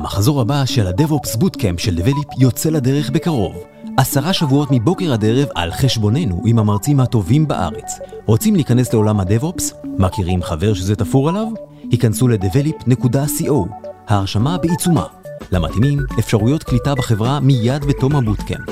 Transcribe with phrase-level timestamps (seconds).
[0.00, 3.64] המחזור הבא של ה-DevOps Bootcamp של Develop יוצא לדרך בקרוב.
[3.96, 7.98] עשרה שבועות מבוקר עד ערב על חשבוננו עם המרצים הטובים בארץ.
[8.26, 9.62] רוצים להיכנס לעולם ה-DevOps?
[9.98, 11.46] מכירים חבר שזה תפור עליו?
[11.90, 13.52] היכנסו ל-develop.co.
[14.08, 15.06] ההרשמה בעיצומה.
[15.52, 18.68] למתאימים, אפשרויות קליטה בחברה מיד בתום הבוטקאמפ.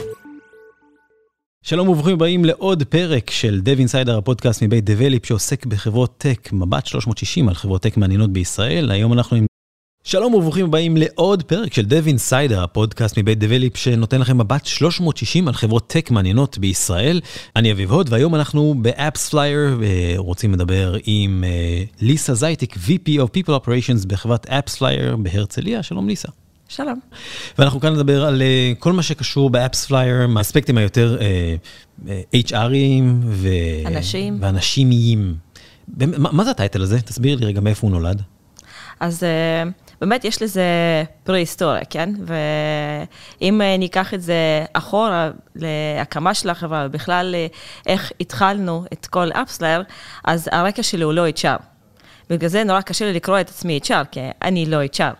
[1.62, 6.86] שלום וברוכים הבאים לעוד פרק של Dev Insider, הפודקאסט מבית Develop שעוסק בחברות טק, מבט
[6.86, 8.90] 360 על חברות טק מעניינות בישראל.
[8.90, 9.46] היום אנחנו עם
[10.08, 15.48] שלום וברוכים הבאים לעוד פרק של Dev Insider, הפודקאסט מבית דבליפ שנותן לכם מבט 360
[15.48, 17.20] על חברות טק מעניינות בישראל.
[17.56, 19.80] אני אביב הוד והיום אנחנו באפספלייר
[20.16, 25.82] רוצים לדבר עם uh, ליסה זייטיק, VP of People Operations בחברת אפספלייר בהרצליה.
[25.82, 26.28] שלום ליסה.
[26.68, 27.00] שלום.
[27.58, 32.08] ואנחנו כאן נדבר על uh, כל מה שקשור באפספלייר, מהאספקטים היותר uh, uh,
[32.48, 33.48] HR יים ו...
[33.86, 34.38] אנשים.
[34.40, 35.34] ואנשימיים.
[35.96, 37.00] מה, מה זה הטייטל הזה?
[37.00, 38.22] תסביר לי רגע מאיפה הוא נולד.
[39.00, 39.22] אז...
[39.22, 39.87] Uh...
[40.00, 40.64] באמת יש לזה
[41.24, 42.14] פרה-היסטוריה, כן?
[43.40, 47.46] ואם אה, ניקח את זה אחורה להקמה של החברה, ובכלל אה,
[47.86, 49.82] איך התחלנו את כל אפסלר,
[50.24, 51.62] אז הרקע שלי הוא לא HR.
[52.30, 55.14] בגלל זה נורא קשה לי לקרוא את עצמי HR, כי אני לא HR.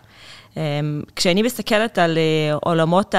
[0.57, 3.15] אמ, כשאני מסתכלת על אה, עולמות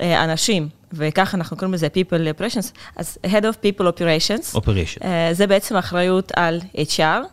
[0.00, 5.06] האנשים, וככה אנחנו קוראים לזה People Operations, אז Head of People Operations, Operation.
[5.32, 7.24] זה בעצם אחריות על HR,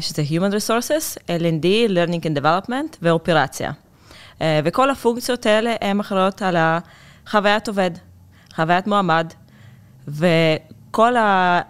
[0.00, 3.72] שזה Human Resources, L&D, Learning and Development ואופרציה.
[4.42, 7.90] אה, וכל הפונקציות האלה הן אחראיות על החוויית עובד,
[8.54, 9.32] חוויית מועמד,
[10.08, 11.14] וכל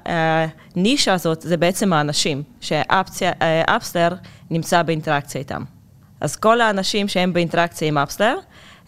[0.07, 4.15] הנישה הזאת זה בעצם האנשים, שאפסלר
[4.51, 5.63] נמצא באינטראקציה איתם.
[6.21, 8.37] אז כל האנשים שהם באינטראקציה עם אפסלר,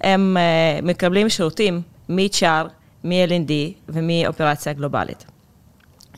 [0.00, 2.68] הם אה, מקבלים שירותים מ-HR,
[3.04, 3.52] מ-L&D
[3.88, 5.33] ומאופרציה גלובלית.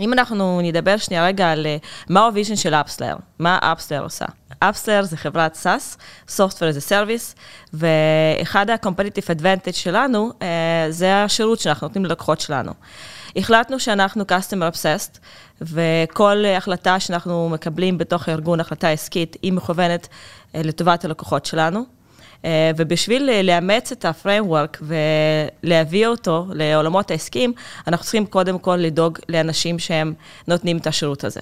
[0.00, 1.76] אם אנחנו נדבר שנייה רגע על אה,
[2.08, 4.24] מהו ה vision של אפספלייר, מה אפספלייר עושה.
[4.58, 5.96] אפספלייר זה חברת SaaS,
[6.28, 7.38] Software as a Service,
[7.72, 10.42] ואחד ה-competitive advantage שלנו uh,
[10.90, 12.72] זה השירות שאנחנו נותנים ללקוחות שלנו.
[13.36, 15.18] החלטנו שאנחנו customer obsessed,
[15.62, 21.95] וכל החלטה שאנחנו מקבלים בתוך הארגון, החלטה עסקית, היא מכוונת uh, לטובת הלקוחות שלנו.
[22.44, 24.82] אה, ובשביל לאמץ את ה-framework
[25.62, 27.52] ולהביא אותו לעולמות העסקיים,
[27.86, 30.14] אנחנו צריכים קודם כל לדאוג לאנשים שהם
[30.48, 31.40] נותנים את השירות הזה.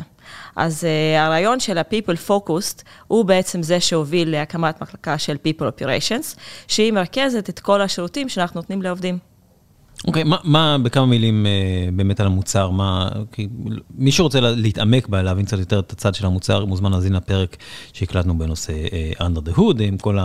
[0.56, 6.38] אז uh, הרעיון של ה-people focused הוא בעצם זה שהוביל להקמת מחלקה של people operations,
[6.68, 9.33] שהיא מרכזת את כל השירותים שאנחנו נותנים לעובדים.
[10.06, 13.42] אוקיי, okay, מה, מה בכמה מילים uh, באמת על המוצר, מה, okay,
[13.94, 17.56] מי שרוצה להתעמק בה, להבין קצת יותר את הצד של המוצר, מוזמן להאזין לפרק
[17.92, 20.18] שהקלטנו בנושא uh, Under the Hood, עם כל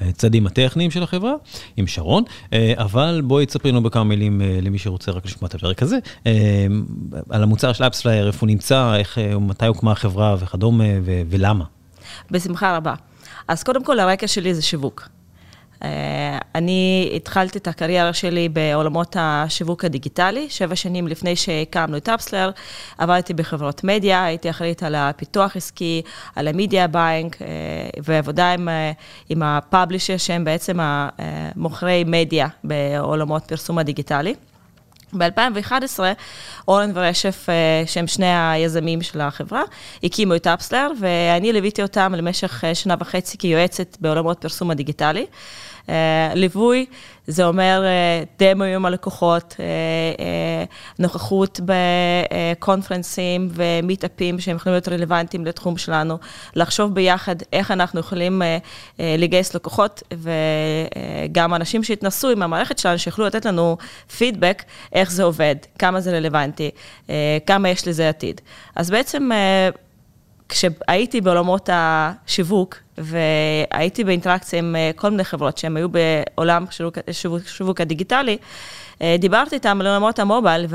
[0.00, 1.32] הצדים הטכניים של החברה,
[1.76, 5.54] עם שרון, uh, אבל בואי תספרי לנו בכמה מילים uh, למי שרוצה רק לשמוע את
[5.54, 6.26] הפרק הזה, uh,
[7.30, 11.64] על המוצר של אפסלייר, איפה הוא נמצא, איך, uh, מתי הוקמה החברה וכדומה, ולמה.
[12.30, 12.94] בשמחה רבה.
[13.48, 15.08] אז קודם כל, הרקע שלי זה שיווק.
[15.84, 22.50] אה, אני התחלתי את הקריירה שלי בעולמות השיווק הדיגיטלי, שבע שנים לפני שהקמנו את אפסלר,
[22.98, 26.02] עבדתי בחברות מדיה, הייתי אחראית על הפיתוח עסקי,
[26.36, 27.46] על ה media buying, אה,
[28.02, 28.92] ועבודה עם, אה,
[29.28, 34.34] עם ה publishers שהם בעצם המוכרי מדיה בעולמות פרסום הדיגיטלי.
[35.18, 36.00] ב-2011,
[36.68, 37.46] אורן ורשף,
[37.86, 39.62] שהם שני היזמים של החברה,
[40.02, 45.26] הקימו את אפספלייר, ואני ליוויתי אותם למשך שנה וחצי כיועצת בעולמות פרסום הדיגיטלי.
[45.86, 45.90] Uh,
[46.34, 46.86] ליווי,
[47.26, 50.20] זה אומר uh, דמו עם הלקוחות, uh,
[50.98, 56.18] נוכחות בקונפרנסים ומיטאפים שהם יכולים להיות רלוונטיים לתחום שלנו,
[56.54, 58.42] לחשוב ביחד איך אנחנו יכולים
[58.98, 60.02] לגייס לקוחות
[61.30, 63.76] וגם אנשים שהתנסו עם המערכת שלנו, שיוכלו לתת לנו
[64.16, 64.62] פידבק
[64.92, 66.70] איך זה עובד, כמה זה רלוונטי,
[67.46, 68.40] כמה יש לזה עתיד.
[68.76, 69.30] אז בעצם...
[70.52, 77.46] כשהייתי בעולמות השיווק, והייתי באינטראקציה עם אה, כל מיני חברות שהן היו בעולם שיווק, שיווק,
[77.46, 78.36] שיווק הדיגיטלי,
[79.02, 80.66] אה, דיברתי איתם על עולמות ה mobile,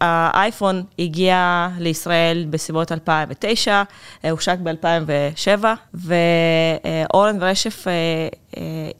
[0.00, 3.82] והאייפון הגיע לישראל בסביבות 2009,
[4.30, 7.86] הושק ב-2007, ואורן ורשף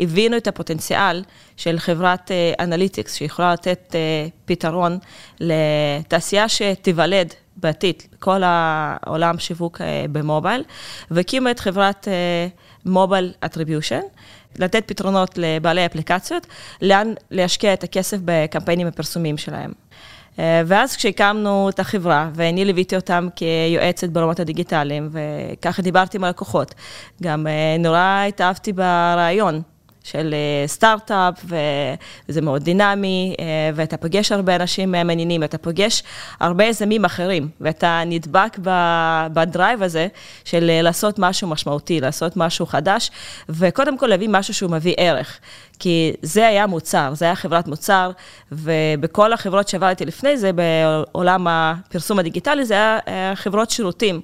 [0.00, 1.22] הבינו את הפוטנציאל
[1.56, 2.30] של חברת
[2.60, 3.94] analytics, שיכולה לתת
[4.44, 4.98] פתרון
[5.40, 10.64] לתעשייה שתיוולד בעתיד, כל העולם שיווק אה, ב mobile,
[11.10, 12.08] והקימו את חברת
[12.86, 14.00] mobile אה, attribution,
[14.58, 16.46] לתת פתרונות לבעלי אפליקציות,
[16.82, 19.72] לאן להשקיע את הכסף בקמפיינים הפרסומיים שלהם.
[20.38, 26.74] אה, ואז כשהקמנו את החברה, ואני ליוויתי אותם כיועצת בעולמות הדיגיטליים, וככה דיברתי עם הלקוחות,
[27.22, 27.46] גם
[27.78, 29.62] נורא התאהבתי ברעיון
[30.04, 31.44] של אה, סטארט-אפ,
[32.28, 33.44] וזה מאוד דינמי, אה,
[33.74, 36.02] ואתה פוגש הרבה אנשים מעניינים, אתה פוגש
[36.40, 38.58] הרבה יזמים אחרים, ואתה נדבק
[39.32, 40.08] ב drive הזה
[40.44, 43.10] של אה, לעשות משהו משמעותי, לעשות משהו חדש,
[43.48, 45.38] וקודם כל להביא משהו שהוא מביא ערך.
[45.78, 48.10] כי זה היה מוצר, זה היה חברת מוצר,
[48.52, 54.20] ובכל החברות שעבדתי לפני זה, בעולם הפרסום הדיגיטלי, זה היה חברות שירותים.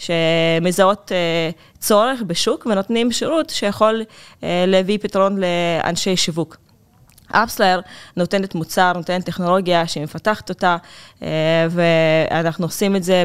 [0.00, 4.02] שמזהות אה, צורך בשוק ונותנים שירות שיכול
[4.42, 6.56] אה, להביא פתרון לאנשי שיווק.
[7.32, 7.80] אפסלר
[8.16, 10.76] נותנת מוצר, נותנת טכנולוגיה שהיא מפתחת אותה,
[11.22, 11.28] אה,
[11.70, 13.24] ואנחנו עושים את זה,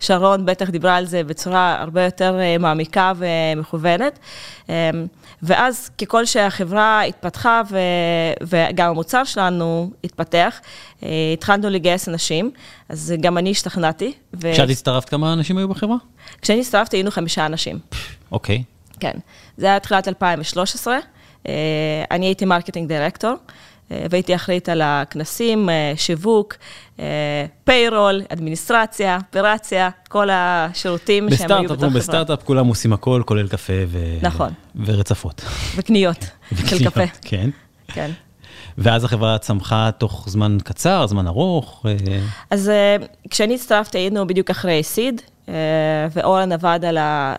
[0.00, 4.18] שרון בטח דיברה על זה בצורה הרבה יותר מעמיקה ומכוונת.
[5.42, 7.78] ואז ככל שהחברה התפתחה ו...
[8.42, 10.60] וגם המוצר שלנו התפתח,
[11.02, 12.50] אה, התחלנו לגייס אנשים,
[12.88, 14.12] אז גם אני השתכנעתי.
[14.34, 14.52] ו...
[14.52, 15.96] כשאת הצטרפת, כמה אנשים היו בחברה?
[16.42, 17.78] כשאני הצטרפתי היינו חמישה אנשים.
[18.32, 18.62] אוקיי.
[19.00, 19.12] כן,
[19.56, 20.98] זה היה תחילת 2013,
[21.48, 21.52] אה,
[22.10, 23.34] אני הייתי marketing director.
[23.90, 26.54] אה, והייתי אחראית על הכנסים, אה, שיווק,
[27.64, 31.90] payroll, אה, אדמיניסטרציה, אופרציה, כל השירותים שהם היו בתוך חברה.
[31.90, 33.98] בסטארט-אפ כולם עושים הכל, כולל קפה ו...
[34.22, 34.52] נכון.
[34.84, 35.44] ורצפות.
[35.76, 36.26] וקניות
[36.66, 37.06] של קפה.
[37.22, 37.50] כן.
[37.88, 38.10] כן.
[38.78, 41.86] ואז החברה צמחה תוך זמן קצר, זמן ארוך?
[42.50, 42.70] אז
[43.30, 45.20] כשאני הצטרפתי היינו בדיוק אחרי seed,
[46.14, 47.34] ואורן עבד על ה...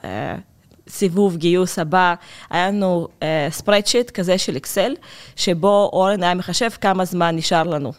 [0.93, 2.13] סיבוב גיוס הבא,
[2.49, 3.07] היה לנו
[3.49, 4.93] spreadsheet uh, כזה של אקסל,
[5.35, 7.91] שבו אורן היה מחשב כמה זמן נשאר לנו.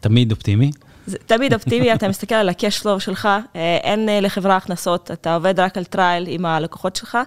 [0.00, 0.70] תמיד אופטימי?
[1.06, 5.34] זה תמיד אופטימי, אתה מסתכל על ה-cash flow שלך, אה, אין אה, לחברה הכנסות, אתה
[5.34, 7.18] עובד רק על trial עם הלקוחות שלך,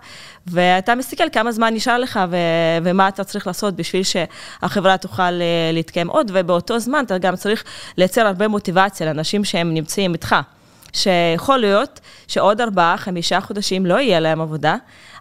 [0.48, 2.38] ואתה מסתכל כמה זמן נשאר לך ו-
[2.84, 7.64] ומה אתה צריך לעשות בשביל שהחברה תוכל אה, להתקיים עוד, ובאותו זמן אתה גם צריך
[7.98, 10.36] לייצר הרבה מוטיבציה לאנשים שהם נמצאים איתך.
[10.94, 14.76] שיכול להיות שעוד ארבעה, חמישה חודשים לא יהיה להם עבודה,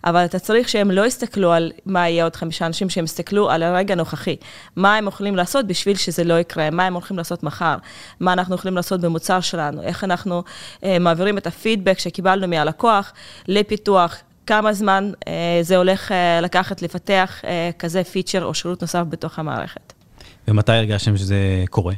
[0.05, 3.63] אבל אתה צריך שהם לא יסתכלו על מה יהיה עוד חמישה אנשים, שהם יסתכלו על
[3.63, 4.37] הרגע הנוכחי.
[4.77, 7.77] מה הם יכולים לעשות בשביל שזה לא יקרה, מה הם הולכים לעשות מחר,
[8.21, 10.43] מה אנחנו יכולים לעשות במוצר שלנו, איך אנחנו
[10.85, 13.13] אה, מעבירים את הפידבק שקיבלנו מהלקוח
[13.49, 14.23] לפיתוח.
[14.49, 19.39] כמה זמן אה, זה הולך אה, לקחת לפתח אה, כזה פיצ'ר או שירות נוסף בתוך
[19.39, 19.93] המערכת.
[20.49, 21.95] ומתי הרגשתם שזה קורה?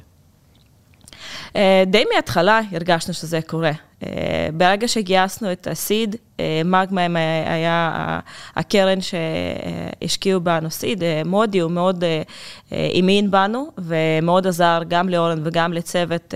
[1.56, 3.70] אה, די מההתחלה הרגשנו שזה קורה.
[4.06, 7.00] אה, ברגע שגייסנו את ה seed, אה, מגמה
[7.46, 8.20] היה
[8.56, 12.04] הקרן שהשקיעו בנו seed, מודי הוא מאוד
[12.70, 16.34] האמין בנו ומאוד עזר גם לאורן וגם לצוות,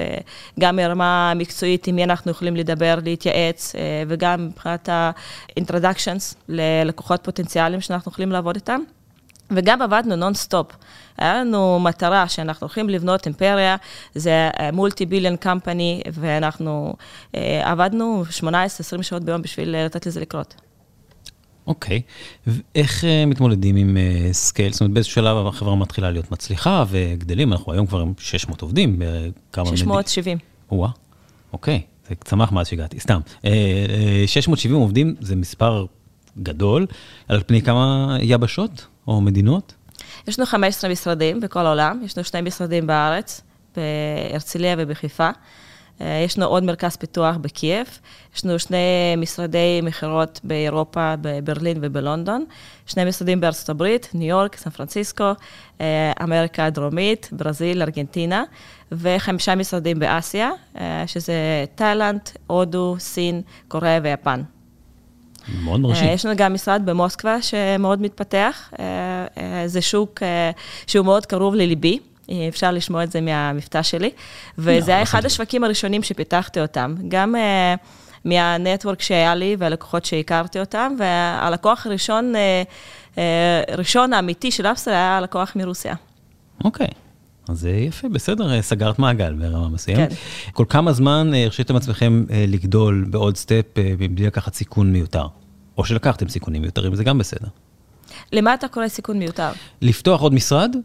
[0.60, 3.74] גם מרמה מקצועית עם מי אנחנו יכולים לדבר, להתייעץ,
[4.08, 8.80] וגם מבחינת ה-introductions ללקוחות פוטנציאליים שאנחנו יכולים לעבוד איתם.
[9.56, 10.66] וגם עבדנו נונסטופ.
[11.18, 13.76] היה לנו מטרה שאנחנו הולכים לבנות אימפריה,
[14.14, 16.94] זה multi billion company, ואנחנו
[17.32, 20.54] uh, עבדנו 18-20 שעות ביום בשביל לתת לזה לקרות.
[21.66, 22.50] אוקיי, okay.
[22.74, 24.72] ואיך uh, מתמודדים עם uh, scale?
[24.72, 28.98] זאת אומרת, באיזשהו שלב החברה מתחילה להיות מצליחה וגדלים, אנחנו היום כבר עם 600 עובדים,
[28.98, 29.76] בכמה...
[29.76, 30.38] 670.
[30.70, 30.90] או-אה,
[31.52, 33.20] אוקיי, זה צמח מאז שהגעתי, סתם.
[33.26, 33.48] Uh, uh,
[34.26, 35.86] 670 עובדים זה מספר
[36.42, 36.86] גדול,
[37.28, 38.86] על פני כמה יבשות?
[39.08, 39.74] או מדינות?
[40.28, 43.40] יש לנו 15 משרדים בכל העולם, יש לנו שני משרדים בארץ,
[43.76, 45.30] בהרצליה ובחיפה.
[46.00, 47.86] אה, יש לנו עוד מרכז פיתוח בקייב,
[48.36, 52.44] יש לנו שני משרדי מכירות באירופה, בברלין ובלונדון,
[52.86, 55.32] שני משרדים בארצות הברית, ניו יורק, סן פרנסיסקו,
[55.80, 58.44] אה, אמריקה הדרומית, ברזיל, ארגנטינה,
[58.92, 64.42] וחמישה משרדים באסיה, אה, שזה תאילנד, הודו, סין, קוריאה ויפן.
[65.48, 66.08] מאוד מרשים.
[66.08, 68.70] אה, יש לנו גם משרד במוסקבה שמאוד מתפתח.
[68.78, 68.84] אה,
[69.38, 70.22] אה, זה שוק
[70.86, 71.98] שהוא מאוד קרוב לליבי.
[72.48, 74.10] אפשר לשמוע את זה מהמבטא שלי.
[74.58, 76.94] וזה היה אחד השווקים הראשונים שפיתחתי אותם.
[77.08, 77.34] גם
[78.24, 82.32] מהנטוורק שהיה לי והלקוחות שהכרתי אותם, והלקוח הראשון,
[83.78, 85.94] ראשון האמיתי של אפסל היה הלקוח מרוסיה.
[86.64, 86.88] אוקיי.
[87.48, 90.08] אז זה יפה, בסדר, סגרת מעגל ברמה מסוימת.
[90.08, 90.14] כן.
[90.52, 95.26] כל כמה זמן הרשיתם עצמכם לגדול בעוד סטפ אה, בלי לקחת סיכון מיותר?
[95.78, 97.48] או שלקחתם סיכונים מיותרים, זה גם בסדר.
[98.32, 99.50] למה אתה קורא סיכון מיותר?
[99.82, 100.76] לפתוח עוד משרד,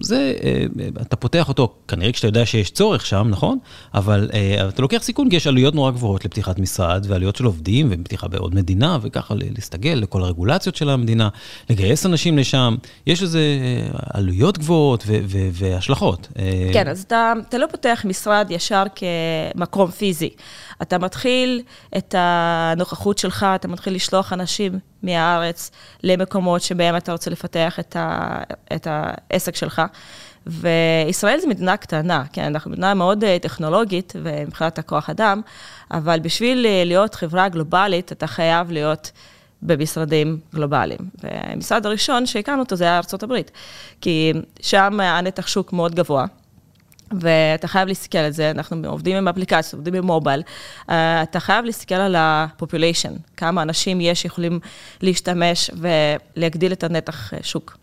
[0.00, 0.64] זה, אה,
[1.02, 3.58] אתה פותח אותו, כנראה כשאתה יודע שיש צורך שם, נכון?
[3.94, 7.88] אבל אה, אתה לוקח סיכון כי יש עלויות נורא גבוהות לפתיחת משרד, ועלויות של עובדים,
[7.90, 11.28] ופתיחה בעוד מדינה, וככה להסתגל לכל הרגולציות של המדינה,
[11.70, 12.76] לגייס אנשים לשם,
[13.06, 15.04] יש לזה אה, עלויות גבוהות
[15.52, 16.28] והשלכות.
[16.72, 18.84] כן, אז אתה, אתה לא פותח משרד ישר
[19.54, 20.30] כמקום פיזי.
[20.82, 21.62] אתה מתחיל
[21.96, 25.70] את הנוכחות שלך, אתה מתחיל לשלוח אנשים מהארץ
[26.02, 28.38] למקומות שבהם אתה רוצה לפתח את, ה,
[28.74, 29.82] את העסק שלך.
[30.46, 35.40] וישראל זו מדינה קטנה, כן, אנחנו מדינה מאוד אה, טכנולוגית ומבחינת הכוח אדם,
[35.90, 39.10] אבל בשביל אה, להיות חברה גלובלית, אתה חייב להיות
[39.62, 41.00] במשרדים גלובליים.
[41.22, 43.34] והמשרד הראשון שהקמנו אותו זה היה ארה"ב,
[44.00, 46.26] כי שם הנתח שוק מאוד גבוה.
[47.20, 50.42] ואתה חייב להסתכל על זה, אנחנו עובדים עם אפליקציות, עובדים עם מובייל,
[50.80, 54.60] uh, אתה חייב להסתכל על ה-population, כמה אנשים יש שיכולים
[55.00, 55.70] להשתמש
[56.36, 57.76] ולהגדיל את הנתח שוק.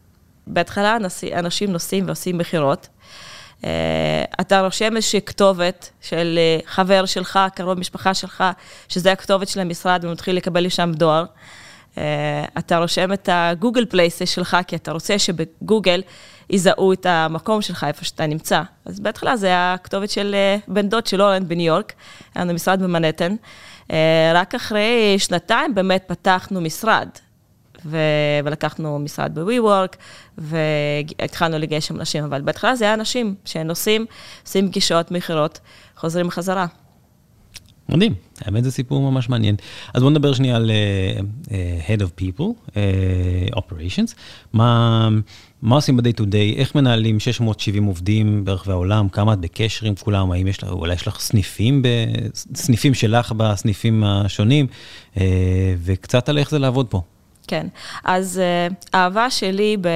[0.48, 0.98] בהתחלה
[1.34, 2.88] אנשים נוסעים ועושים מכירות.
[3.62, 3.66] Uh,
[4.42, 8.44] אתה רושם איזושהי כתובת של חבר שלך, קרוב משפחה שלך,
[8.90, 11.26] שזה הכתובת של המשרד ומתחיל לקבל לשם דואר.
[11.96, 11.98] Uh,
[12.60, 16.02] אתה רושם את ה Google Places שלך, כי אתה רוצה שבגוגל
[16.50, 18.62] יזהו את המקום שלך, איפה שאתה נמצא.
[18.86, 20.36] אז בהתחלה זה היה הכתובת של
[20.68, 21.94] בן דוד של אורן בניו יורק,
[22.36, 23.36] היה לנו משרד במנהטן.
[24.34, 27.10] רק אחרי שנתיים באמת פתחנו משרד.
[27.86, 27.98] ו...
[28.46, 29.96] ולקחנו משרד ב-WeWork,
[30.38, 34.06] והתחלנו לגייס שם אנשים, אבל בהתחלה זה היה אנשים שנוסעים,
[34.46, 35.60] עושים פגישות, מכירות,
[35.98, 36.66] חוזרים חזרה.
[37.90, 39.56] מדהים, האמת זה סיפור ממש מעניין.
[39.94, 40.72] אז בואו נדבר שנייה על
[41.46, 41.50] uh,
[41.88, 44.16] Head of People, uh, Operations.
[44.54, 45.10] מה,
[45.62, 46.56] מה עושים ב-day to day?
[46.58, 49.10] איך מנהלים 670 עובדים ברחבי העולם?
[49.10, 50.32] כמה את בקשר עם כולם?
[50.32, 51.88] האם יש לך, אולי יש לך סניפים, ב,
[52.56, 54.68] סניפים שלך בסניפים השונים?
[55.16, 55.20] Uh,
[55.84, 57.02] וקצת על איך זה לעבוד פה.
[57.48, 57.68] כן,
[58.04, 59.88] אז uh, האהבה שלי ב...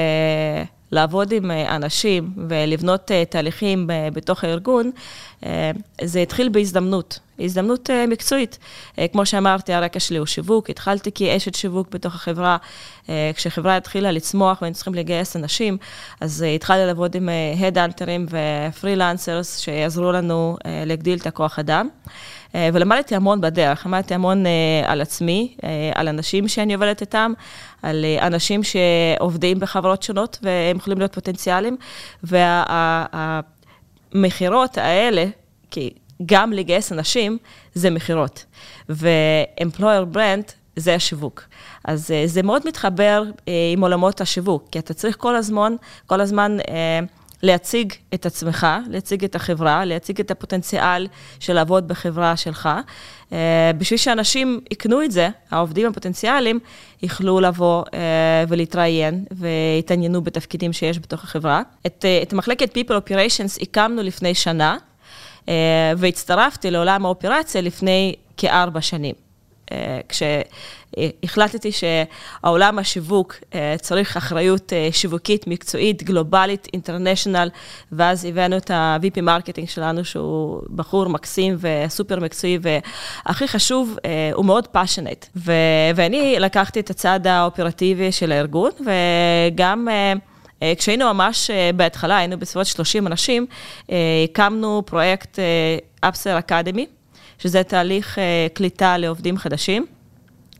[0.91, 4.91] לעבוד עם אנשים ולבנות תהליכים בתוך הארגון,
[6.01, 7.19] זה התחיל בהזדמנות.
[7.39, 8.57] הזדמנות uh, מקצועית.
[8.91, 12.57] Uh, כמו שאמרתי, הרקע שלי הוא שיווק, התחלתי כאשת שיווק בתוך החברה.
[13.35, 15.77] כשחברה התחילה לצמוח והיינו צריכים לגייס אנשים,
[16.21, 17.29] אז התחלתי לעבוד עם
[17.67, 21.89] הדאנטרים ופרילנסרס שיעזרו לנו להגדיל את הכוח אדם.
[22.55, 24.43] ולמדתי המון בדרך, למדתי המון
[24.85, 25.55] על עצמי,
[25.95, 27.33] על אנשים שאני עובדת איתם,
[27.81, 31.77] על אנשים שעובדים בחברות שונות והם יכולים להיות פוטנציאליים,
[32.23, 33.58] והמכירות
[34.13, 35.25] וה, האלה,
[35.71, 35.93] כי
[36.25, 37.37] גם לגייס אנשים
[37.73, 38.45] זה מכירות.
[38.89, 41.43] ו-employer brand זה השיווק.
[41.85, 45.75] אז uh, זה מאוד מתחבר uh, עם עולמות השיווק, כי אתה צריך כל הזמן,
[46.05, 46.69] כל הזמן uh,
[47.43, 51.07] להציג את עצמך, להציג את החברה, להציג את הפוטנציאל
[51.39, 52.69] של לעבוד בחברה שלך.
[53.29, 53.33] Uh,
[53.77, 56.59] בשביל שאנשים יקנו את זה, העובדים הפוטנציאליים
[57.03, 57.89] יוכלו לבוא uh,
[58.47, 61.61] ולהתראיין ויתעניינו בתפקידים שיש בתוך החברה.
[61.85, 64.77] את, uh, את מחלקת People Operations הקמנו לפני שנה.
[65.49, 69.28] אה, והצטרפתי לעולם האופרציה לפני כארבע שנים.
[69.71, 77.49] אה, כשהחלטתי שהעולם השיווק אה, צריך אחריות שיווקית, מקצועית, גלובלית, אינטרנשיונל,
[77.91, 83.97] ואז הבאנו את ה-VP marketing שלנו, שהוא בחור מקסים וסופר מקצועי, והכי חשוב,
[84.33, 85.25] הוא מאוד passionate.
[85.95, 89.87] ואני לקחתי את הצד האופרטיבי של הארגון, וגם...
[90.63, 93.45] אה, כשהיינו ממש אה, בהתחלה, היינו בסביבות 30 אנשים,
[93.91, 95.39] אה, הקמנו פרויקט
[96.01, 96.85] AppsFlyer Academy,
[97.39, 98.17] שזה תהליך
[98.53, 99.85] קליטה לעובדים חדשים.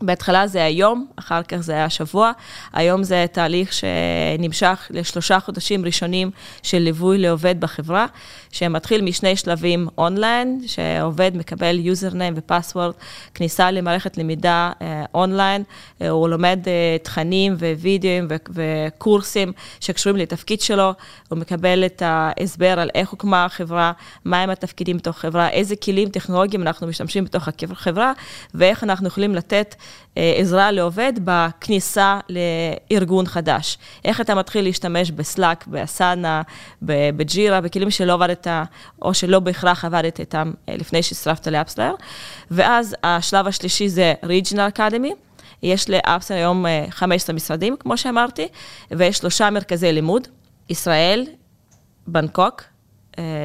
[0.02, 2.32] בהתחלה זה היום, אחר כך זה היה שבוע.
[2.74, 6.32] היום זה תהליך שנמשך לשלושה חודשים ראשונים
[6.64, 8.06] של ליווי לעובד בחברה,
[8.52, 12.94] שמתחיל משני שלבים אונליין, שעובד מקבל username ו password,
[13.34, 15.64] כניסה למערכת למידה אה, אונליין,
[16.02, 20.94] אה, הוא לומד אה, תכנים ווידאוים וקורסים שקשורים לתפקיד שלו,
[21.30, 23.92] הוא מקבל את ההסבר על איך הוקמה החברה,
[24.26, 28.14] מהם התפקידים בתוך החברה, איזה כלים טכנולוגיים אנחנו משתמשים בתוך החברה,
[28.54, 29.76] ואיך אנחנו יכולים לתת
[30.16, 33.78] עזרה לעובד בכניסה לארגון חדש.
[34.06, 36.42] איך אתה מתחיל להשתמש בסלאק, באסנה,
[36.82, 38.48] בג'ירה, בכלים שלא עבדת,
[39.02, 41.94] או שלא בהכרח עבדת איתם אה, לפני שהצטרפת לאפסלר.
[42.52, 45.14] ואז השלב השלישי זה Regional Academy.
[45.64, 48.48] יש לאפסלר היום 15 אה, משרדים, כמו שאמרתי,
[48.92, 50.28] ויש שלושה מרכזי לימוד,
[50.70, 51.26] ישראל,
[52.08, 52.79] בנקוק, אה,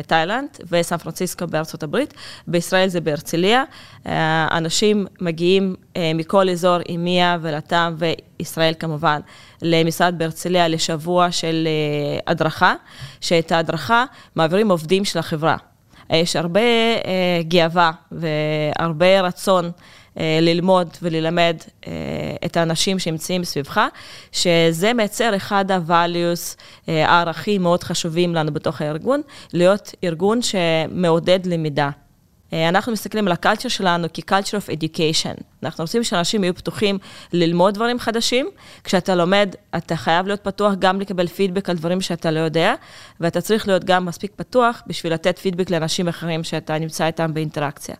[0.06, 2.14] תאילנד וסן פרנסיסקו בארצות הברית.
[2.46, 3.64] בישראל זה בהרצליה.
[4.06, 9.20] אה, אנשים מגיעים אה, מכל אזור, אימיה ולטם וישראל כמובן,
[9.62, 11.68] למשרד בהרצליה לשבוע של
[12.26, 12.74] הדרכה,
[13.20, 14.04] שאת ההדרכה
[14.36, 15.56] מעבירים עובדים של החברה.
[16.10, 16.60] יש הרבה
[17.48, 19.70] גאווה והרבה רצון.
[20.18, 21.56] אה, ללמוד וללמד
[21.86, 21.92] אה,
[22.44, 23.80] את האנשים שנמצאים סביבך,
[24.32, 26.56] שזה מייצר אחד ה-values,
[26.88, 29.20] אה, הערכים מאוד חשובים לנו בתוך הארגון,
[29.52, 31.90] להיות ארגון שמעודד למידה.
[32.52, 35.42] אה, אנחנו מסתכלים על הקלצ'ר שלנו כ-culture of education.
[35.62, 36.98] אנחנו רוצים שאנשים יהיו פתוחים
[37.32, 38.50] ללמוד דברים חדשים.
[38.84, 42.74] כשאתה לומד, אתה חייב להיות פתוח גם לקבל פידבק על דברים שאתה לא יודע,
[43.20, 47.94] ואתה צריך להיות גם מספיק פתוח בשביל לתת פידבק לאנשים אחרים שאתה נמצא איתם באינטראקציה.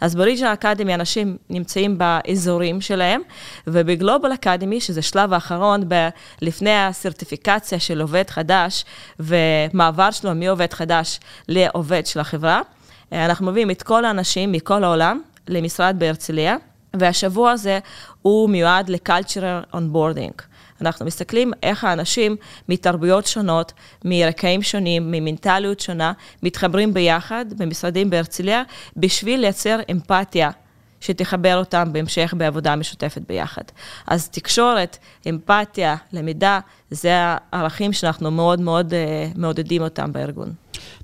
[0.00, 3.20] אז בריג'ן אקדמי אנשים נמצאים באזורים שלהם,
[3.66, 6.08] ובגלובל אקדמי, שזה שלב האחרון ב-
[6.42, 8.84] לפני הסרטיפיקציה של עובד חדש,
[9.20, 12.60] ומעבר שלו מעובד חדש לעובד של החברה,
[13.12, 16.56] אנחנו מביאים את כל האנשים מכל העולם למשרד בהרצליה,
[16.94, 17.78] והשבוע הזה
[18.22, 20.42] הוא מיועד ל-cultural onboarding.
[20.80, 22.36] אנחנו מסתכלים איך האנשים
[22.68, 23.72] מתרבויות שונות,
[24.04, 28.62] מרקעים שונים, ממנטליות שונה, מתחברים ביחד במשרדים בהרצליה,
[28.96, 30.50] בשביל לייצר אמפתיה
[31.00, 33.62] שתחבר אותם בהמשך בעבודה משותפת ביחד.
[34.06, 34.98] אז תקשורת,
[35.28, 36.60] אמפתיה, למידה,
[36.90, 40.52] זה הערכים שאנחנו מאוד מאוד אה, מעודדים אותם בארגון.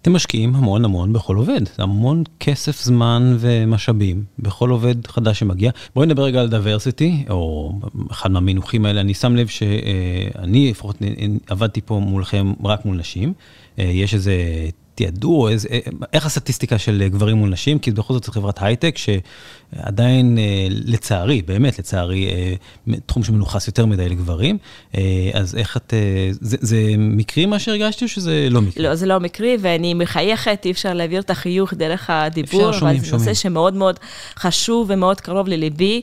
[0.03, 5.71] אתם משקיעים המון המון בכל עובד, המון כסף, זמן ומשאבים בכל עובד חדש שמגיע.
[5.95, 7.73] בואי נדבר רגע על diversity, או
[8.11, 10.97] אחד מהמינוחים האלה, אני שם לב שאני לפחות
[11.49, 13.33] עבדתי פה מולכם רק מול נשים,
[13.79, 14.35] אה, יש איזה
[14.95, 15.69] תיעדוף, איזה,
[16.13, 21.43] איך הסטטיסטיקה של גברים מול נשים, כי בכל זאת זו חברת הייטק שעדיין אה, לצערי,
[21.43, 24.59] באמת לצערי, אה, תחום שמיוחס יותר מדי לגברים,
[24.95, 25.95] אה, אז איך את,
[26.31, 28.83] זה, זה מקרי מה שהרגשתי או שזה לא מקרי?
[28.83, 32.97] לא, זה לא מקרי ואני מחייכת, אי אפשר להעביר את החיוך דרך הדיבור, אפשר, שומעים,
[32.99, 33.99] אבל זה נושא שמאוד מאוד
[34.37, 36.01] חשוב ומאוד קרוב לליבי,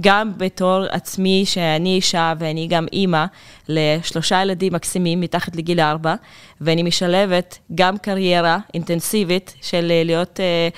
[0.00, 3.24] גם בתור עצמי שאני אישה ואני גם אימא
[3.68, 6.14] לשלושה ילדים מקסימים מתחת לגיל ארבע,
[6.60, 10.68] ואני משלבת גם קריירה אינטנסיבית של אה, להיות אה,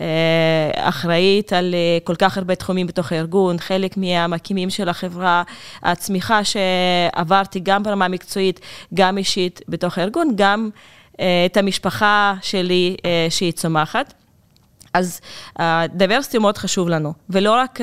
[0.00, 5.42] אה, אחראית על אה, כל כך הרבה תחומים בתוך הארגון, חלק מהמקימים של החברה,
[5.82, 8.60] הצמיחה שעברתי גם ברמה מקצועית,
[8.94, 10.70] גם אישית בתוך הארגון, גם
[11.20, 14.14] אה, את המשפחה שלי אה, שהיא צומחת.
[14.94, 15.20] אז
[15.94, 17.80] diversity uh, מאוד חשוב לנו, ולא רק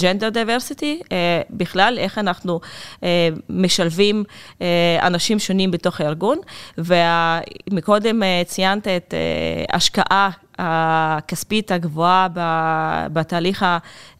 [0.00, 1.08] gender uh, diversity, uh,
[1.50, 2.60] בכלל, איך אנחנו
[2.94, 3.00] uh,
[3.48, 4.62] משלבים uh,
[5.02, 6.38] אנשים שונים בתוך הארגון,
[6.78, 12.28] ומקודם uh, ציינת את uh, השקעה הכספית הגבוהה
[13.12, 13.64] בתהליך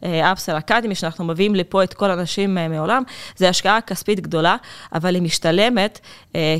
[0.01, 3.03] האפסר אקדמי, שאנחנו מביאים לפה את כל האנשים מעולם,
[3.35, 4.55] זה השקעה כספית גדולה,
[4.93, 5.99] אבל היא משתלמת,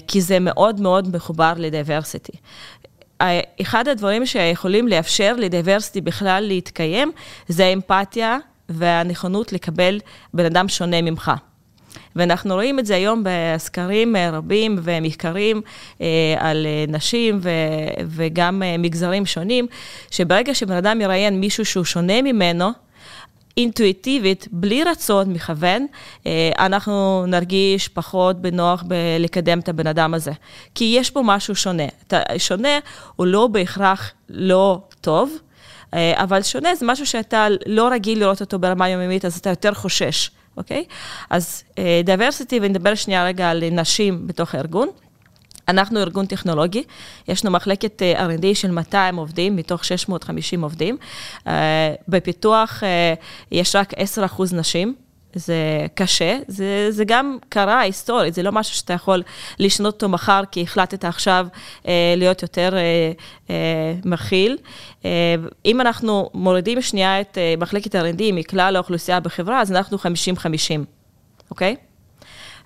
[0.08, 2.32] כי זה מאוד מאוד מחובר לדייברסיטי.
[3.62, 7.12] אחד הדברים שיכולים לאפשר לדייברסיטי בכלל להתקיים,
[7.48, 8.38] זה האמפתיה
[8.70, 10.00] והנכונות לקבל
[10.34, 11.32] בן אדם שונה ממך.
[12.16, 15.62] ואנחנו רואים את זה היום בסקרים רבים ומחקרים
[16.02, 16.08] אה,
[16.38, 17.50] על אה, נשים ו,
[18.08, 19.68] וגם אה, מגזרים שונים,
[20.12, 22.70] שברגע שבן אדם יראיין מישהו שהוא שונה ממנו,
[23.58, 25.88] אינטואיטיבית, בלי רצון מכוון,
[26.26, 30.32] אה, אנחנו נרגיש פחות בנוח בלקדם את הבן אדם הזה.
[30.76, 31.84] כי יש פה משהו שונה.
[32.38, 32.80] שונה
[33.16, 35.38] הוא לא בהכרח לא טוב,
[35.94, 39.74] אה, אבל שונה זה משהו שאתה לא רגיל לראות אותו ברמה יומיומית, אז אתה יותר
[39.74, 40.86] חושש, אוקיי?
[41.30, 41.64] אז
[42.04, 44.88] diversity, אה, ונדבר שנייה רגע על נשים בתוך הארגון.
[45.68, 46.84] אנחנו ארגון טכנולוגי,
[47.28, 50.98] יש לנו מחלקת אה, R&D של 200 עובדים מתוך 650 עובדים.
[51.48, 53.14] אה, בפיתוח אה,
[53.52, 53.98] יש רק 10%
[54.54, 54.96] נשים.
[55.36, 59.24] זה קשה, זה, זה גם קרה היסטורית, זה לא משהו שאתה יכול
[59.60, 61.48] לשנות אותו מחר, כי החלטת עכשיו
[61.88, 63.12] אה, להיות יותר אה,
[63.50, 63.56] אה,
[64.06, 64.58] מכיל.
[65.06, 70.02] אה, אם אנחנו מורידים שנייה את אה, מחלקת R&D מכלל האוכלוסייה בחברה, אז אנחנו 50-50,
[71.52, 71.76] אוקיי?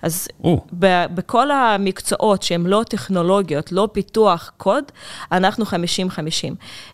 [0.02, 0.28] אז.
[0.78, 4.84] ב- בכל המקצועות שהם לא טכנולוגיות, לא פיתוח קוד,
[5.32, 5.68] אנחנו 50-50.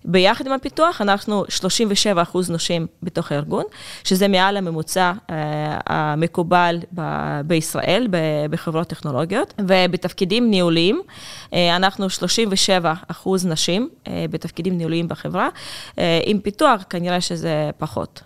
[0.05, 3.65] ביחד עם הפיתוח, אנחנו 37 אחוז נשים בתוך הארגון,
[4.05, 5.31] שזה מעל הממוצע uh,
[5.87, 8.17] המקובל ב- בישראל, ב-
[8.51, 11.03] בחברות טכנולוגיות, ובתפקידים ניהוליים,
[11.51, 15.49] uh, אנחנו 37 אחוז נשים uh, בתפקידים ניהוליים בחברה.
[15.91, 18.23] Uh, עם פיתוח, כנראה שזה פחות.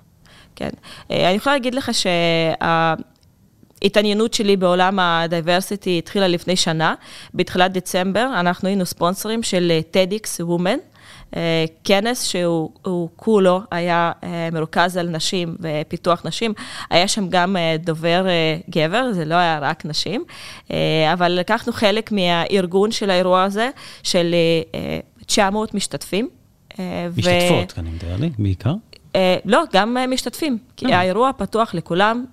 [0.56, 0.70] כן.
[1.10, 2.94] אני יכולה להגיד לך שה...
[3.82, 6.94] ההתעניינות שלי בעולם ה diversity התחילה לפני שנה.
[7.34, 10.78] בתחילת דצמבר אנחנו היינו ספונסרים של TEDx Women.
[11.36, 16.52] אה, כנס שהוא כולו היה אה, מרוכז על נשים ופיתוח נשים.
[16.90, 18.26] היה שם גם אה, דובר
[18.70, 20.24] גבר, זה לא היה רק נשים,
[21.12, 23.70] אבל לקחנו חלק מהארגון של האירוע הזה,
[24.02, 24.34] של
[25.26, 26.28] 900 משתתפים.
[27.16, 28.74] משתתפות, אני מתאר לי, בעיקר?
[29.16, 30.98] אה, לא, גם אה, משתתפים, כי אה.
[30.98, 32.24] האירוע פתוח לכולם,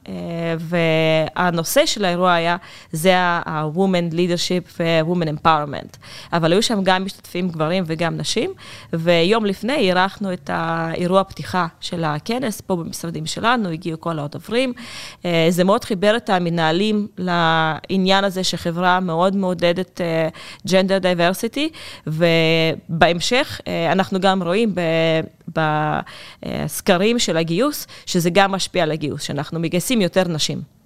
[0.60, 2.58] והנושא של האירוע היה,
[2.92, 5.98] זה ה-Women Leadership ו-Women Empowerment.
[6.34, 8.52] אבל היו שם גם משתתפים גברים וגם נשים,
[8.94, 14.74] ויום לפני אירחנו את האירוע פתיחה של הכנס, פה במשרדים שלנו, הגיעו כל הדוברים.
[15.50, 20.02] זה מאוד חיבר את המנהלים לעניין הזה שחברה מאוד מעודדת
[20.68, 23.62] gender diversity, ובהמשך
[23.92, 24.74] אנחנו גם רואים
[25.56, 30.80] בסקרים של הגיוס, שזה גם משפיע על הגיוס, שאנחנו מגייסים יותר נשים.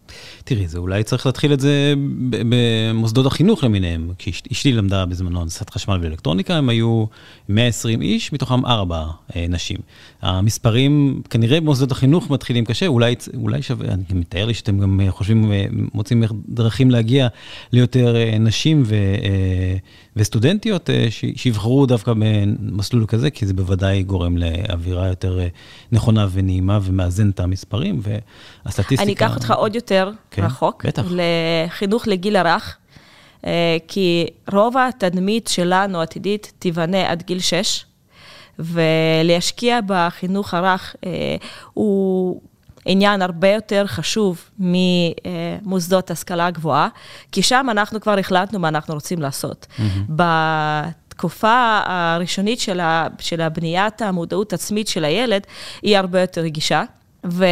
[0.44, 1.94] תראי, זה אולי צריך להתחיל את זה
[2.30, 4.12] במוסדות החינוך למיניהם.
[4.18, 7.06] כשאשתי למדה בזמנו הנדסת חשמל ואלקטרוניקה, הם היו
[7.50, 9.78] 120 איש, מתוכם ארבע אה, נשים.
[10.22, 15.52] המספרים, כנראה במוסדות החינוך מתחילים קשה, אולי, אולי שווה, אני מתאר לי שאתם גם חושבים,
[15.94, 17.28] מוצאים דרכים להגיע
[17.72, 18.96] ליותר נשים ו,
[20.16, 20.90] וסטודנטיות
[21.36, 25.40] שיבחרו דווקא במסלול כזה, כי זה בוודאי גורם לאווירה יותר
[25.92, 29.04] נכונה ונעימה ומאזן את המספרים, והסטטיסטיקה...
[29.04, 31.04] אני אקח אותך עוד יותר כן, רחוק, בטח.
[31.10, 32.78] לחינוך לגיל הרך,
[33.46, 37.86] אה, כי רוב התדמית שלנו עתידית תיבנה עד גיל 6,
[38.60, 41.36] ולהשקיע בחינוך הרך אה,
[41.74, 42.42] הוא...
[42.86, 46.88] עניין הרבה יותר חשוב ממוסדות השכלה גבוהה,
[47.32, 49.68] כי שם אנחנו כבר החלטנו מה אנחנו רוצים לעשות.
[49.70, 50.12] Mm-hmm.
[51.14, 55.42] התקופה הראשונית של, ה, של הבניית המודעות עצמית של הילד
[55.82, 56.84] היא הרבה יותר רגישה.
[57.26, 57.46] ו,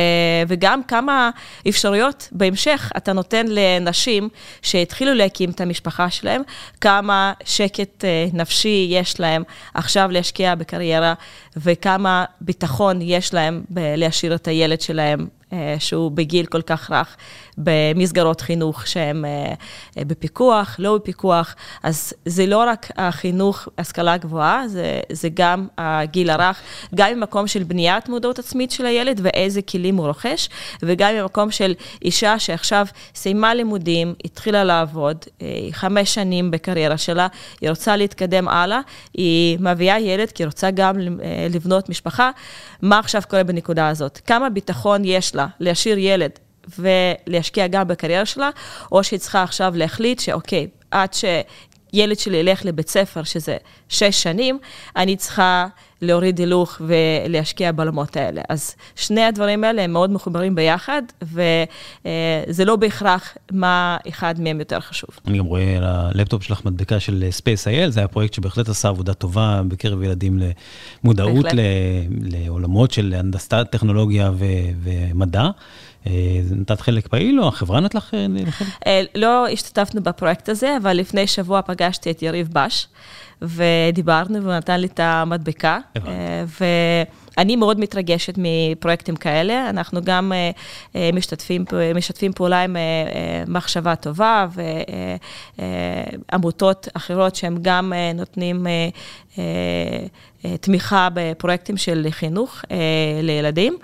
[0.47, 1.29] וגם כמה
[1.69, 4.29] אפשרויות בהמשך אתה נותן לנשים
[4.62, 6.41] שהתחילו להקים את המשפחה שלהם,
[6.81, 11.13] כמה שקט אה, נפשי יש להם עכשיו להשקיע בקריירה,
[11.57, 17.17] וכמה ביטחון יש להם להשאיר את הילד שלהם אה, שהוא בגיל כל כך רך,
[17.63, 19.54] במסגרות חינוך שהן אה,
[19.97, 21.56] אה, בפיקוח, לא בפיקוח.
[21.84, 26.62] אז זה לא רק החינוך, השכלה גבוהה, זה, זה גם הגיל הרך,
[26.95, 30.50] גם ממקום של בניית מודעות עצמית של הילד ואיזה כלים הוא רוכש,
[30.84, 35.17] וגם ממקום של אישה שעכשיו סיימה לימודים, התחילה לעבוד,
[35.71, 37.28] חמש שנים בקריירה שלה,
[37.62, 38.80] היא רוצה להתקדם הלאה,
[39.13, 40.95] היא מביאה ילד כי היא רוצה גם
[41.50, 42.32] לבנות משפחה.
[42.82, 44.19] מה עכשיו קורה בנקודה הזאת?
[44.26, 46.32] כמה ביטחון יש לה להשאיר ילד
[46.80, 48.50] ולהשקיע גם בקריירה שלה,
[48.91, 53.58] או שהיא צריכה עכשיו להחליט שאוקיי, עד שילד שלי ילך לבית ספר, שזה
[53.89, 54.60] שש שנים,
[54.95, 55.67] אני צריכה
[56.02, 58.41] להוריד הילוך ולהשקיע בעולמות האלה.
[58.50, 64.80] אז שני הדברים האלה הם מאוד מחוברים ביחד, וזה לא בהכרח מה אחד מהם יותר
[64.80, 65.10] חשוב.
[65.28, 69.13] אני גם רואה על הלפטופ שלך מדבקה של Space.il, זה היה פרויקט שבהחלט עשה עבודה
[69.13, 70.39] טובה בקרב ילדים
[71.04, 71.45] למודעות
[72.21, 74.32] לעולמות של הנדסת טכנולוגיה
[74.84, 75.50] ומדע.
[76.07, 78.67] אה, נתת חלק פעיל או החברה נתת לך אה, חלק?
[78.87, 82.87] אה, לא השתתפנו בפרויקט הזה, אבל לפני שבוע פגשתי את יריב בש,
[83.41, 85.79] ודיברנו והוא נתן לי את המדבקה.
[86.61, 89.69] ואני מאוד מתרגשת מפרויקטים כאלה.
[89.69, 90.31] אנחנו גם
[91.13, 92.75] משתתפים, משתפים פעולה עם
[93.47, 94.47] מחשבה טובה
[96.31, 98.67] ועמותות אחרות שהם גם נותנים
[100.61, 102.61] תמיכה בפרויקטים של חינוך
[103.23, 103.77] לילדים.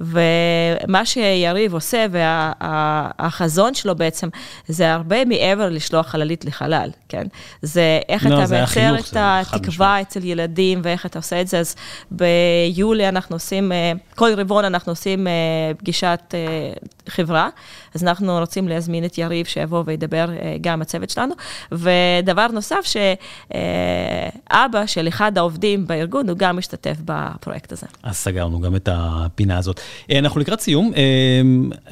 [0.00, 4.28] ומה שיריב עושה, והחזון וה, שלו בעצם,
[4.68, 7.26] זה הרבה מעבר לשלוח חללית לחלל, כן?
[7.62, 11.58] זה איך לא, אתה מייצר את התקווה אצל ילדים, ואיך אתה עושה את זה.
[11.58, 11.76] אז
[12.10, 15.32] ביולי אנחנו עושים, אה, כל רבעון אנחנו עושים אה,
[15.78, 16.72] פגישת אה,
[17.08, 17.48] חברה,
[17.94, 20.26] אז אנחנו רוצים להזמין את יריב שיבוא וידבר
[20.60, 21.34] עם הצוות שלנו.
[21.72, 27.86] ודבר נוסף, שאבא של אחד העובדים בארגון, הוא גם משתתף בפרויקט הזה.
[28.02, 29.80] אז סגרנו גם את הפינה הזאת.
[30.10, 31.02] אה, אנחנו לקראת סיום, אה,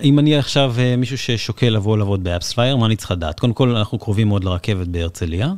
[0.02, 3.40] אם אני עכשיו אה, מישהו ששוקל לבוא לעבוד ב AppsFlyer, מה אני צריך לדעת?
[3.40, 5.52] קודם כל, אנחנו קרובים מאוד לרכבת בהרצליה,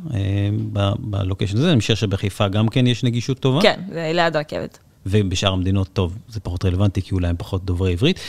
[0.99, 3.61] ב location הזה, אני חושב שבחיפה גם כן יש נגישות טובה.
[3.61, 4.79] כן, ליד הרכבת.
[5.05, 8.19] ובשאר המדינות, טוב, זה פחות רלוונטי, כי אולי הם פחות דוברי עברית.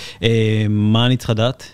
[0.68, 1.64] מה אני צריך לדעת?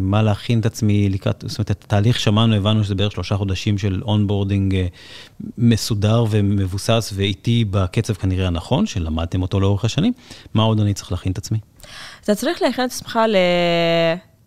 [0.00, 3.78] מה להכין את עצמי לקראת, זאת אומרת, את התהליך שמענו, הבנו שזה בערך שלושה חודשים
[3.78, 4.74] של onboarding
[5.58, 10.12] מסודר ומבוסס ואיטי בקצב כנראה הנכון, שלמדתם אותו לאורך השנים.
[10.54, 11.58] מה עוד אני צריך להכין את עצמי?
[12.24, 13.18] אתה צריך להכין את עצמך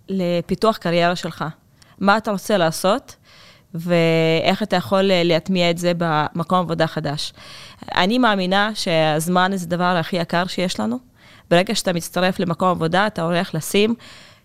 [0.10, 1.46] לפיתוח קריירה שלך.
[2.00, 3.16] מה אתה רוצה לעשות,
[3.74, 7.34] ואיך אתה יכול להטמיע את זה במקום עבודה חדש.
[7.96, 11.00] אני מאמינה שהזמן זה הדבר הכי יקר שיש לנו.
[11.50, 13.96] ברגע שאתה מצטרף למקום עבודה, אתה הולך לשים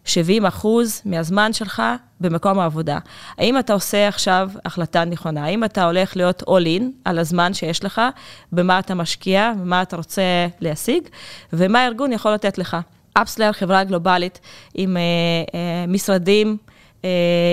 [0.04, 1.82] 70 אחוז מהזמן שלך
[2.20, 2.98] במקום העבודה.
[3.38, 5.44] האם אתה עושה עכשיו החלטה נכונה?
[5.44, 8.00] האם אתה הולך להיות all in על הזמן שיש לך,
[8.52, 10.22] במה אתה משקיע, במה אתה רוצה
[10.60, 11.02] להשיג,
[11.52, 12.76] ומה הארגון יכול לתת לך?
[13.14, 14.40] אפסלר, חברה גלובלית
[14.74, 15.54] עם uh, uh,
[15.88, 16.56] משרדים,
[17.02, 17.04] uh,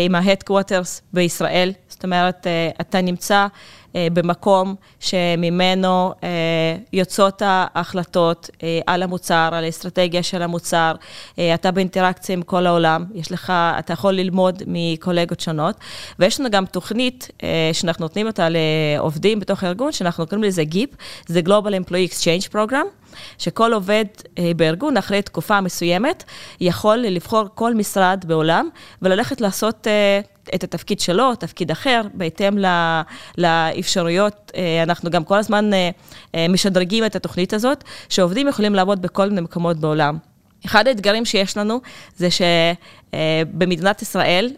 [0.05, 1.71] עם ה-Headquarters בישראל.
[1.87, 2.47] זאת אומרת,
[2.81, 3.47] אתה נמצא
[3.95, 6.23] במקום שממנו uh,
[6.93, 10.95] יוצאות ההחלטות uh, על המוצר, על האסטרטגיה של המוצר.
[11.53, 15.75] אתה באינטראקציה עם כל העולם, יש לך, אתה יכול ללמוד מקולגות שונות.
[16.19, 17.27] ויש לנו גם תוכנית
[17.73, 20.95] שאנחנו נותנים אותה לעובדים בתוך הארגון, שאנחנו קוראים לזה GIP,
[21.27, 23.09] זה Global Employee Exchange Program.
[23.37, 24.05] שכל עובד
[24.37, 26.23] אה, בארגון, אחרי תקופה מסוימת,
[26.61, 28.69] יכול לבחור כל משרד בעולם
[29.01, 30.21] וללכת לעשות אה,
[30.55, 32.57] את התפקיד שלו, תפקיד אחר, בהתאם
[33.37, 34.51] לאפשרויות.
[34.55, 35.69] אה, אנחנו גם כל הזמן
[36.49, 40.17] משדרגים את התוכנית הזאת, שעובדים יכולים לעבוד בכל מיני מקומות בעולם.
[40.65, 41.81] אחד האתגרים שיש לנו
[42.15, 44.51] זה שבמדינת ישראל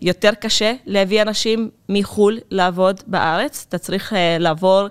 [0.00, 4.86] יותר קשה להביא אנשים מחו"ל לעבוד בארץ, אתה צריך לעבור...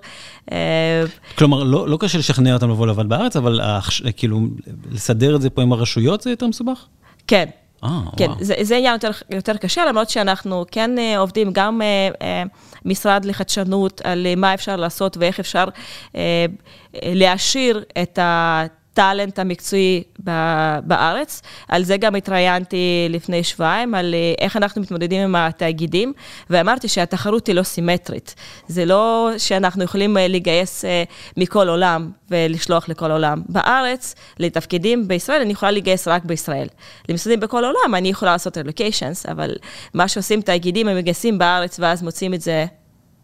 [1.38, 3.60] כלומר, לא, לא קשה לשכנע אותם לבוא לעבוד בארץ, אבל
[4.16, 4.40] כאילו,
[4.90, 6.86] לסדר את זה פה עם הרשויות זה יותר מסובך?
[7.26, 7.44] כן.
[7.84, 11.80] אה, כן, זה, זה עניין יותר, יותר קשה, למרות שאנחנו כן עובדים גם
[12.84, 15.64] משרד לחדשנות על מה אפשר לעשות ואיך אפשר
[16.94, 18.62] להעשיר את ה...
[18.92, 20.02] הטאלנט המקצועי
[20.84, 21.42] בארץ.
[21.68, 26.12] על זה גם התראיינתי לפני שבועיים, על אה, איך אנחנו מתמודדים עם התאגידים,
[26.50, 28.34] ואמרתי שהתחרות היא לא סימטרית.
[28.68, 31.02] זה לא שאנחנו יכולים אה, לגייס אה,
[31.36, 33.42] מכל עולם ולשלוח לכל עולם.
[33.48, 36.66] בארץ, לתפקידים בישראל, אני יכולה לגייס רק בישראל.
[37.08, 39.54] למשרדים בכל עולם, אני יכולה לעשות רלוקיישנס, אבל
[39.94, 42.66] מה שעושים תאגידים, הם מגייסים בארץ ואז מוצאים את זה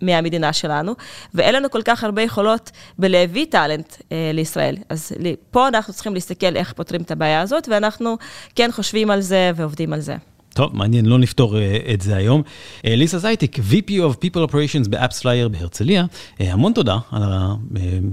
[0.02, 0.92] מהמדינה שלנו,
[1.34, 4.76] ואין לנו כל כך הרבה יכולות בלהביא טאלנט אה, לישראל.
[4.88, 5.12] אז
[5.50, 8.16] פה אנחנו צריכים להסתכל איך פותרים את הבעיה הזאת, ואנחנו
[8.54, 10.16] כן חושבים על זה ועובדים על זה.
[10.58, 11.58] טוב, מעניין, לא נפתור uh,
[11.94, 12.42] את זה היום.
[12.42, 17.22] Uh, ליסה זייטיק, VP of People Operations ב AppsFlyer בהרצליה, uh, המון תודה על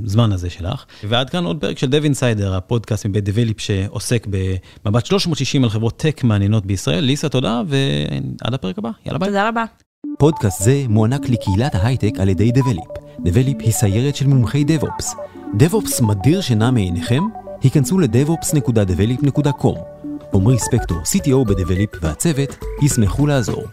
[0.04, 0.86] הזמן הזה שלך.
[1.04, 4.28] ועד כאן עוד פרק של Dev Insider, הפודקאסט מבית Develeap שעוסק
[4.86, 7.04] במבט 360 על חברות tech מעניינות בישראל.
[7.04, 8.90] ליסה, תודה, ועד הפרק הבא.
[9.06, 9.30] יאללה ביי.
[9.30, 9.85] תודה רבה.
[10.18, 12.86] פודקאסט זה מוענק לקהילת ההייטק על ידי Develeap.
[13.20, 15.16] Develeap היא סיירת של מומחי DevOps.
[15.58, 17.24] דב-אופס מדיר שינה מעיניכם?
[17.62, 19.80] היכנסו ל-devops.develop.com.
[20.34, 23.64] עמרי ספקטור, CTO בדבליפ והצוות, ישמחו לעזור.